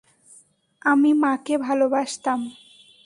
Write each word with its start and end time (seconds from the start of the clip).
আমি 0.81 1.11
মাকে 1.13 1.55
ভালোবাসতাম। 1.57 2.39